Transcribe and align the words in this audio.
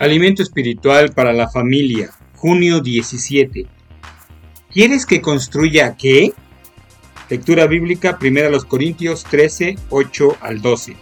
Alimento 0.00 0.42
espiritual 0.42 1.12
para 1.12 1.34
la 1.34 1.50
familia, 1.50 2.10
junio 2.34 2.80
17. 2.80 3.66
¿Quieres 4.72 5.04
que 5.04 5.20
construya 5.20 5.94
qué? 5.94 6.32
Lectura 7.28 7.66
bíblica, 7.66 8.18
1 8.18 8.66
Corintios 8.66 9.24
13, 9.24 9.76
8 9.90 10.38
al 10.40 10.62
12. 10.62 10.96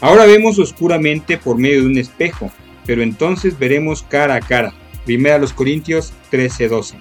Ahora 0.00 0.26
vemos 0.26 0.58
oscuramente 0.58 1.38
por 1.38 1.58
medio 1.58 1.82
de 1.82 1.86
un 1.86 1.96
espejo, 1.96 2.50
pero 2.86 3.02
entonces 3.02 3.56
veremos 3.56 4.02
cara 4.02 4.34
a 4.34 4.40
cara. 4.40 4.74
1 5.06 5.46
Corintios 5.54 6.12
13, 6.30 6.66
12. 6.66 6.96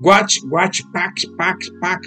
Watch, 0.00 0.36
watch, 0.50 0.82
pack, 0.92 1.14
pack, 1.38 1.58
pack. 1.80 2.06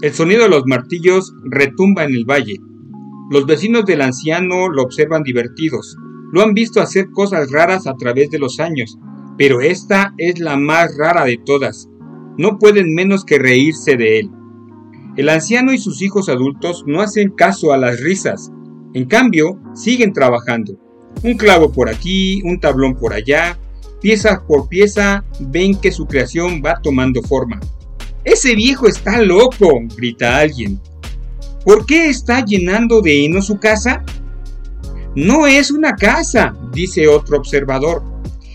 El 0.00 0.14
sonido 0.14 0.44
de 0.44 0.48
los 0.48 0.64
martillos 0.64 1.34
retumba 1.50 2.04
en 2.04 2.14
el 2.14 2.24
valle. 2.24 2.56
Los 3.30 3.46
vecinos 3.46 3.86
del 3.86 4.02
anciano 4.02 4.68
lo 4.68 4.82
observan 4.82 5.22
divertidos. 5.22 5.96
Lo 6.32 6.42
han 6.42 6.52
visto 6.52 6.80
hacer 6.80 7.10
cosas 7.10 7.50
raras 7.50 7.86
a 7.86 7.94
través 7.94 8.30
de 8.30 8.38
los 8.38 8.60
años, 8.60 8.98
pero 9.38 9.60
esta 9.60 10.14
es 10.18 10.38
la 10.40 10.56
más 10.56 10.96
rara 10.98 11.24
de 11.24 11.38
todas. 11.38 11.88
No 12.36 12.58
pueden 12.58 12.94
menos 12.94 13.24
que 13.24 13.38
reírse 13.38 13.96
de 13.96 14.18
él. 14.18 14.30
El 15.16 15.28
anciano 15.28 15.72
y 15.72 15.78
sus 15.78 16.02
hijos 16.02 16.28
adultos 16.28 16.84
no 16.86 17.00
hacen 17.00 17.30
caso 17.30 17.72
a 17.72 17.78
las 17.78 18.00
risas. 18.00 18.50
En 18.92 19.06
cambio, 19.06 19.60
siguen 19.74 20.12
trabajando. 20.12 20.76
Un 21.22 21.34
clavo 21.36 21.72
por 21.72 21.88
aquí, 21.88 22.42
un 22.44 22.60
tablón 22.60 22.94
por 22.96 23.14
allá, 23.14 23.58
pieza 24.00 24.44
por 24.46 24.68
pieza 24.68 25.24
ven 25.40 25.80
que 25.80 25.92
su 25.92 26.06
creación 26.06 26.60
va 26.64 26.80
tomando 26.82 27.22
forma. 27.22 27.60
Ese 28.24 28.54
viejo 28.54 28.88
está 28.88 29.22
loco, 29.22 29.80
grita 29.96 30.38
alguien. 30.38 30.80
¿Por 31.64 31.86
qué 31.86 32.08
está 32.08 32.44
llenando 32.44 33.00
de 33.00 33.24
heno 33.24 33.40
su 33.40 33.58
casa? 33.58 34.04
No 35.16 35.46
es 35.46 35.70
una 35.70 35.94
casa, 35.94 36.54
dice 36.72 37.08
otro 37.08 37.38
observador. 37.38 38.02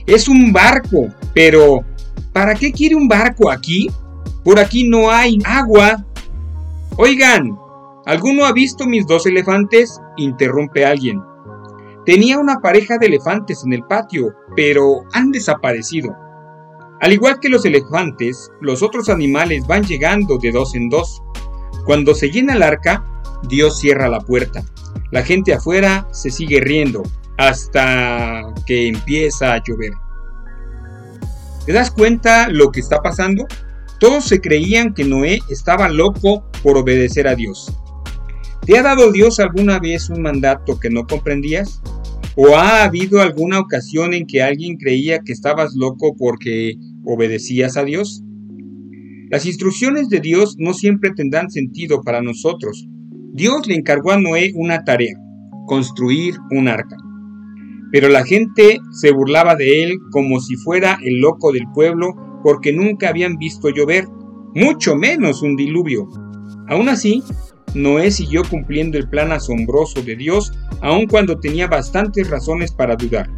Es 0.06 0.28
un 0.28 0.52
barco, 0.52 1.08
pero 1.34 1.84
¿para 2.34 2.54
qué 2.56 2.72
quiere 2.72 2.96
un 2.96 3.08
barco 3.08 3.50
aquí? 3.50 3.90
Por 4.44 4.60
aquí 4.60 4.88
no 4.88 5.10
hay 5.10 5.40
agua. 5.46 6.06
Oigan, 6.98 7.58
¿alguno 8.06 8.46
ha 8.46 8.54
visto 8.54 8.86
mis 8.86 9.08
dos 9.08 9.26
elefantes? 9.26 10.00
interrumpe 10.18 10.86
alguien. 10.86 11.22
Tenía 12.06 12.38
una 12.40 12.60
pareja 12.60 12.98
de 12.98 13.08
elefantes 13.08 13.64
en 13.64 13.74
el 13.74 13.84
patio, 13.84 14.34
pero 14.56 15.04
han 15.14 15.32
desaparecido. 15.32 16.16
Al 17.02 17.14
igual 17.14 17.40
que 17.40 17.50
los 17.50 17.64
elefantes, 17.66 18.52
los 18.60 18.84
otros 18.84 19.10
animales 19.10 19.66
van 19.68 19.84
llegando 19.84 20.38
de 20.38 20.52
dos 20.52 20.76
en 20.76 20.90
dos. 20.90 21.22
Cuando 21.90 22.14
se 22.14 22.30
llena 22.30 22.54
el 22.54 22.62
arca, 22.62 23.04
Dios 23.50 23.80
cierra 23.80 24.10
la 24.10 24.20
puerta. 24.20 24.64
La 25.10 25.24
gente 25.24 25.56
afuera 25.56 26.08
se 26.12 26.30
sigue 26.30 26.60
riendo 26.60 27.02
hasta 27.36 28.44
que 28.68 28.90
empieza 28.90 29.54
a 29.54 29.64
llover. 29.64 29.94
¿Te 31.66 31.74
das 31.74 31.90
cuenta 31.90 32.48
lo 32.48 32.72
que 32.72 32.80
está 32.80 33.02
pasando? 33.02 33.48
Todos 34.00 34.26
se 34.26 34.40
creían 34.40 34.94
que 34.94 35.04
Noé 35.04 35.40
estaba 35.50 35.90
loco 35.90 36.44
por 36.62 36.78
obedecer 36.78 37.28
a 37.28 37.34
Dios. 37.34 37.76
¿Te 38.68 38.78
ha 38.78 38.84
dado 38.84 39.12
Dios 39.12 39.40
alguna 39.40 39.80
vez 39.80 40.12
un 40.12 40.22
mandato 40.22 40.80
que 40.80 40.92
no 40.92 41.08
comprendías? 41.08 41.82
¿O 42.36 42.56
ha 42.56 42.84
habido 42.84 43.20
alguna 43.20 43.58
ocasión 43.60 44.14
en 44.14 44.28
que 44.28 44.44
alguien 44.44 44.78
creía 44.78 45.22
que 45.22 45.32
estabas 45.32 45.74
loco 45.74 46.16
porque 46.16 46.76
obedecías 47.04 47.78
a 47.78 47.84
Dios? 47.84 48.22
Las 49.30 49.46
instrucciones 49.46 50.10
de 50.10 50.22
Dios 50.22 50.56
no 50.58 50.74
siempre 50.74 51.12
tendrán 51.16 51.52
sentido 51.52 52.02
para 52.02 52.20
nosotros. 52.20 52.88
Dios 53.32 53.68
le 53.68 53.76
encargó 53.76 54.12
a 54.12 54.20
Noé 54.20 54.52
una 54.56 54.84
tarea, 54.84 55.16
construir 55.68 56.34
un 56.50 56.68
arca. 56.68 56.98
Pero 57.92 58.10
la 58.10 58.26
gente 58.26 58.80
se 58.92 59.12
burlaba 59.12 59.56
de 59.56 59.84
él 59.84 59.98
como 60.12 60.40
si 60.40 60.56
fuera 60.56 60.98
el 61.04 61.20
loco 61.20 61.52
del 61.52 61.66
pueblo 61.76 62.16
porque 62.44 62.74
nunca 62.74 63.10
habían 63.10 63.38
visto 63.38 63.70
llover, 63.70 64.08
mucho 64.56 64.96
menos 64.96 65.44
un 65.44 65.56
diluvio. 65.56 66.08
Aún 66.68 66.90
así, 66.90 67.22
Noé 67.76 68.10
siguió 68.10 68.42
cumpliendo 68.50 68.98
el 68.98 69.10
plan 69.10 69.32
asombroso 69.32 70.02
de 70.02 70.16
Dios 70.16 70.52
aun 70.82 71.06
cuando 71.06 71.40
tenía 71.40 71.68
bastantes 71.68 72.32
razones 72.32 72.72
para 72.72 72.96
dudar. 72.96 73.30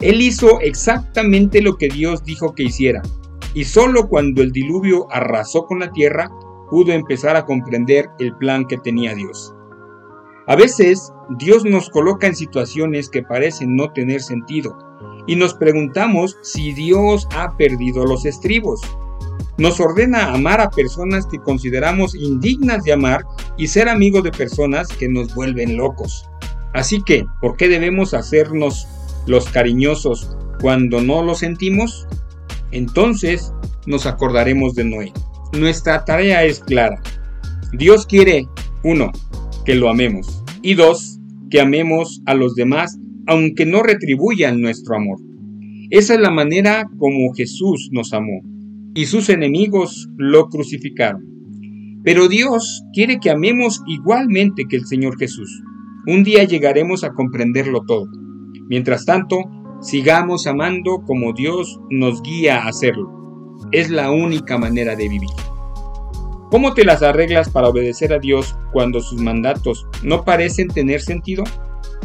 Él 0.00 0.20
hizo 0.20 0.60
exactamente 0.60 1.62
lo 1.62 1.78
que 1.78 1.88
Dios 1.88 2.22
dijo 2.22 2.54
que 2.54 2.64
hiciera, 2.64 3.00
y 3.56 3.64
solo 3.64 4.06
cuando 4.08 4.42
el 4.42 4.52
diluvio 4.52 5.06
arrasó 5.10 5.66
con 5.66 5.80
la 5.80 5.90
tierra 5.90 6.30
pudo 6.70 6.92
empezar 6.92 7.36
a 7.36 7.46
comprender 7.46 8.10
el 8.18 8.36
plan 8.36 8.66
que 8.66 8.76
tenía 8.76 9.14
Dios. 9.14 9.54
A 10.46 10.54
veces 10.56 11.12
Dios 11.38 11.64
nos 11.64 11.88
coloca 11.90 12.26
en 12.26 12.36
situaciones 12.36 13.08
que 13.08 13.22
parecen 13.22 13.74
no 13.74 13.92
tener 13.92 14.20
sentido, 14.20 14.76
y 15.26 15.36
nos 15.36 15.54
preguntamos 15.54 16.36
si 16.42 16.72
Dios 16.72 17.26
ha 17.34 17.56
perdido 17.56 18.04
los 18.04 18.26
estribos 18.26 18.80
nos 19.58 19.80
ordena 19.80 20.34
amar 20.34 20.60
a 20.60 20.70
personas 20.70 21.26
que 21.26 21.38
consideramos 21.38 22.14
indignas 22.14 22.84
de 22.84 22.92
amar 22.92 23.24
y 23.56 23.68
ser 23.68 23.88
amigos 23.88 24.22
de 24.22 24.30
personas 24.30 24.88
que 24.88 25.08
nos 25.08 25.34
vuelven 25.34 25.76
locos. 25.76 26.28
Así 26.74 27.02
que, 27.02 27.24
¿por 27.40 27.56
qué 27.56 27.68
debemos 27.68 28.12
hacernos 28.12 28.86
los 29.26 29.48
cariñosos 29.48 30.36
cuando 30.60 31.00
no 31.00 31.22
lo 31.22 31.34
sentimos? 31.34 32.06
Entonces 32.76 33.54
nos 33.86 34.04
acordaremos 34.04 34.74
de 34.74 34.84
Noé. 34.84 35.10
Nuestra 35.58 36.04
tarea 36.04 36.44
es 36.44 36.60
clara. 36.60 37.00
Dios 37.72 38.04
quiere, 38.04 38.46
uno, 38.84 39.12
que 39.64 39.74
lo 39.74 39.88
amemos 39.88 40.42
y 40.60 40.74
dos, 40.74 41.18
que 41.48 41.62
amemos 41.62 42.20
a 42.26 42.34
los 42.34 42.54
demás 42.54 42.98
aunque 43.26 43.64
no 43.64 43.82
retribuyan 43.82 44.60
nuestro 44.60 44.94
amor. 44.94 45.18
Esa 45.88 46.14
es 46.14 46.20
la 46.20 46.30
manera 46.30 46.84
como 46.98 47.32
Jesús 47.34 47.88
nos 47.92 48.12
amó 48.12 48.42
y 48.94 49.06
sus 49.06 49.30
enemigos 49.30 50.08
lo 50.18 50.50
crucificaron. 50.50 51.24
Pero 52.04 52.28
Dios 52.28 52.82
quiere 52.92 53.20
que 53.20 53.30
amemos 53.30 53.80
igualmente 53.86 54.64
que 54.68 54.76
el 54.76 54.84
Señor 54.84 55.18
Jesús. 55.18 55.62
Un 56.06 56.24
día 56.24 56.44
llegaremos 56.44 57.04
a 57.04 57.14
comprenderlo 57.14 57.80
todo. 57.86 58.06
Mientras 58.68 59.06
tanto, 59.06 59.38
sigamos 59.80 60.46
amando 60.46 61.02
como 61.06 61.32
Dios 61.32 61.80
nos 61.90 62.22
guía 62.22 62.58
a 62.58 62.68
hacerlo. 62.68 63.10
Es 63.72 63.90
la 63.90 64.10
única 64.10 64.58
manera 64.58 64.96
de 64.96 65.08
vivir. 65.08 65.30
¿Cómo 66.50 66.74
te 66.74 66.84
las 66.84 67.02
arreglas 67.02 67.48
para 67.48 67.68
obedecer 67.68 68.12
a 68.12 68.18
Dios 68.18 68.56
cuando 68.72 69.00
sus 69.00 69.20
mandatos 69.20 69.86
no 70.02 70.24
parecen 70.24 70.68
tener 70.68 71.00
sentido? 71.00 71.44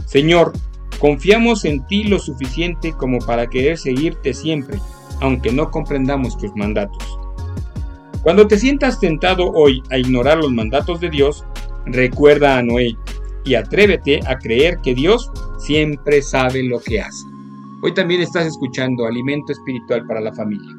Señor, 0.05 0.53
confiamos 0.99 1.65
en 1.65 1.85
ti 1.87 2.03
lo 2.03 2.19
suficiente 2.19 2.93
como 2.93 3.19
para 3.19 3.47
querer 3.47 3.77
seguirte 3.77 4.33
siempre 4.33 4.79
aunque 5.21 5.51
no 5.51 5.71
comprendamos 5.71 6.37
tus 6.37 6.53
mandatos. 6.55 7.17
Cuando 8.23 8.47
te 8.47 8.57
sientas 8.57 8.99
tentado 8.99 9.51
hoy 9.51 9.81
a 9.89 9.97
ignorar 9.97 10.37
los 10.37 10.51
mandatos 10.51 10.99
de 10.99 11.09
Dios, 11.09 11.45
recuerda 11.85 12.57
a 12.57 12.63
Noé 12.63 12.95
y 13.45 13.55
atrévete 13.55 14.19
a 14.27 14.37
creer 14.37 14.79
que 14.83 14.93
Dios 14.93 15.31
siempre 15.57 16.21
sabe 16.21 16.63
lo 16.63 16.79
que 16.79 17.01
hace. 17.01 17.25
Hoy 17.83 17.95
también 17.95 18.21
estás 18.21 18.45
escuchando 18.45 19.07
Alimento 19.07 19.51
Espiritual 19.51 20.05
para 20.05 20.21
la 20.21 20.31
Familia. 20.33 20.69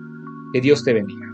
Que 0.53 0.61
Dios 0.61 0.85
te 0.85 0.93
bendiga. 0.93 1.32